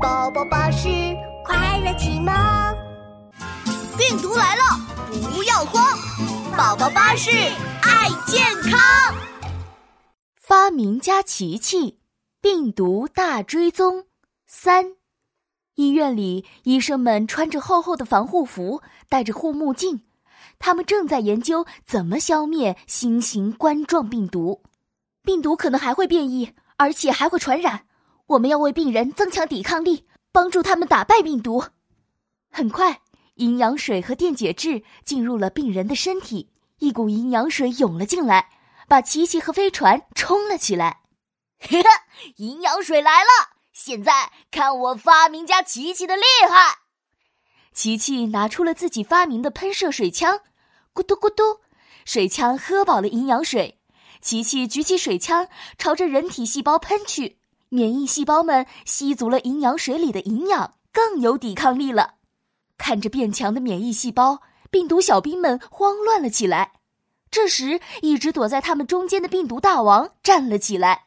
[0.00, 0.88] 宝宝巴士
[1.44, 2.32] 快乐启蒙。
[3.96, 4.62] 病毒来了，
[5.34, 5.98] 不要慌！
[6.56, 7.30] 宝宝巴士
[7.82, 8.78] 爱健康。
[10.36, 11.98] 发明家琪琪，
[12.40, 14.04] 病毒大追踪
[14.46, 14.92] 三。
[15.74, 20.02] 医院里，医生们穿着厚厚的防护服，戴着护目镜，
[20.60, 24.62] 他们正在研究怎么消灭新型冠状病毒。
[25.24, 27.86] 病毒可能还会变异，而且还会传染。
[28.28, 31.64] 我们要为病人增强抵抗力，帮助他们打败病毒。
[32.50, 33.00] 很快，
[33.36, 38.50] 营养水和电解质进入了病人的身体，一股营养水涌了进来，
[38.86, 41.00] 把琪琪和飞船冲了起来。
[41.58, 41.88] 嘿哈，
[42.36, 43.28] 营养水来了！
[43.72, 46.78] 现在看我发明家琪琪的厉害！
[47.72, 50.40] 琪琪拿出了自己发明的喷射水枪，
[50.92, 51.60] 咕嘟咕嘟，
[52.04, 53.80] 水枪喝饱了营养水。
[54.20, 57.38] 琪琪举起水枪，朝着人体细胞喷去，
[57.70, 62.14] 免疫细胞们吸足了营养水里的营养，更有抵抗力了。
[62.76, 66.72] 看着变强的免疫细胞，病毒小兵们慌乱了起来。
[67.30, 71.06] 这时，一直躲在他们中间的病毒大王站了起来：“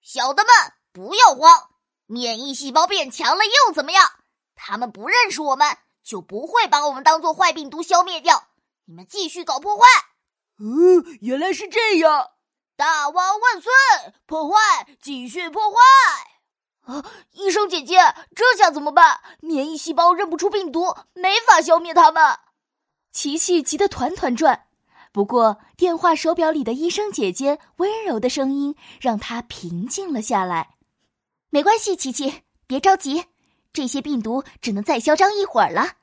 [0.00, 1.70] 小的们，不要慌。”
[2.06, 4.08] 免疫细胞变强了又怎么样？
[4.54, 8.44] 他们不认识我们，就不会把我们当做坏病毒消灭掉。
[8.84, 9.84] 你们继续搞破坏。
[10.58, 12.30] 嗯，原来是这样。
[12.78, 13.72] 大王万岁！
[14.24, 15.78] 破坏，继续破坏。
[16.82, 17.98] 啊，医生姐姐，
[18.36, 19.20] 这下怎么办？
[19.40, 22.38] 免疫细胞认不出病毒，没法消灭他们。
[23.10, 24.66] 琪琪急得团团转。
[25.10, 30.76] 不过，电话手表里的医生姐姐温柔的声音让他平静了下来。
[31.50, 33.24] 没关系，琪琪，别着急，
[33.72, 35.94] 这些病毒只能再嚣张一会儿了。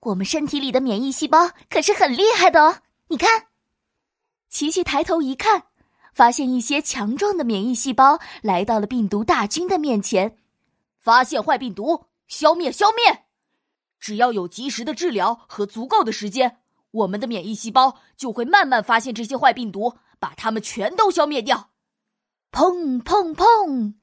[0.00, 2.78] 我们身体里的免疫细胞可是很厉害的哦。
[3.06, 3.46] 你看，
[4.50, 5.68] 琪琪抬头一看，
[6.14, 10.38] 发现一些强壮的免疫细胞来到了病毒大军的面前。
[11.00, 13.24] 发现坏病毒，消灭，消灭！
[14.00, 16.58] 只要有及时的治疗和足够的时间，
[16.92, 21.70] 我们的免疫细胞就会慢慢发现这些坏病毒，把它们全都消灭掉。
[22.52, 23.94] 砰砰砰！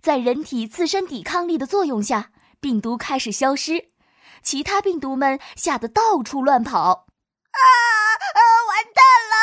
[0.00, 3.90] 在人体自身抵抗力的作用下，病毒开始消失，
[4.42, 7.06] 其他病毒们吓得到处乱跑。
[7.52, 7.60] 啊
[8.34, 8.40] 啊！
[8.68, 9.38] 完蛋了！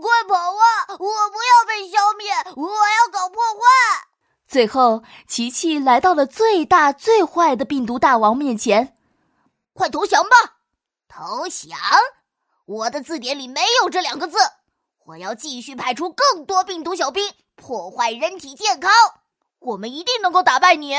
[0.00, 0.86] 快跑啊！
[0.90, 4.08] 我不要被消灭，我要搞破坏。
[4.52, 8.94] 最后，琪琪来到了最大最坏的病毒大王面前。
[9.72, 10.58] 快投降吧！
[11.08, 11.78] 投降？
[12.66, 14.36] 我的字典里没有这两个字。
[15.06, 18.92] 我要继续派出更多病毒小兵，破坏人体健康。
[19.58, 20.96] 我们一定能够打败你！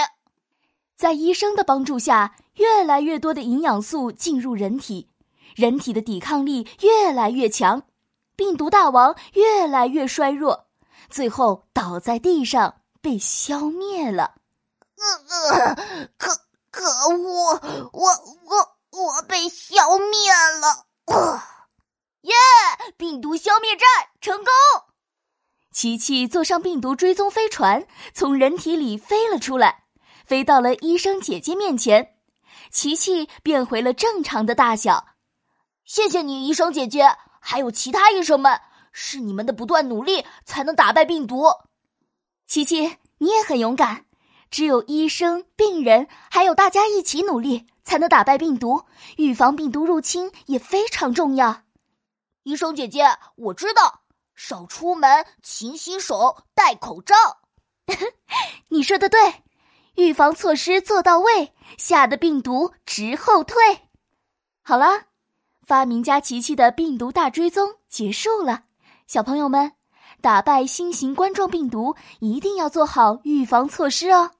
[0.95, 5.11] 在医生的帮助下，越来越多的营养素进入人体，
[5.55, 7.83] 人体的抵抗力越来越强，
[8.35, 10.65] 病毒大王越来越衰弱，
[11.11, 14.35] 最后倒在地上被消灭了。
[14.95, 16.33] 呃呃，可
[16.71, 17.59] 可恶！
[17.91, 18.09] 我
[18.45, 20.87] 我我被消灭了！
[22.21, 22.33] 耶！
[22.95, 23.85] 病毒消灭战
[24.21, 24.47] 成功！
[25.73, 29.83] 琪琪坐上病毒追踪飞船，从人体里飞了出来，
[30.25, 32.15] 飞到了医生姐姐面前。
[32.71, 35.07] 琪琪变回了正常的大小。
[35.83, 38.61] 谢谢你，医生姐姐，还有其他医生们，
[38.93, 41.43] 是你们的不断努力才能打败病毒。
[42.45, 44.05] 琪琪，你也很勇敢。
[44.51, 48.85] 只有医生、病人还有大家一起努力，才能打败病毒。
[49.17, 51.63] 预防病毒入侵也非常重要。
[52.43, 53.05] 医生姐姐，
[53.35, 54.01] 我知道。
[54.35, 57.15] 少出门，勤洗手，戴口罩。
[58.69, 59.43] 你说的对，
[59.95, 63.57] 预防措施做到位，吓得病毒直后退。
[64.63, 65.03] 好了，
[65.65, 68.63] 发明家琪琪的病毒大追踪结束了。
[69.05, 69.73] 小朋友们，
[70.21, 74.31] 打败新型冠状病毒一定要做好预防措施哦。